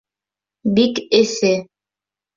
Бик 0.79 1.03
эҫе 1.19 1.55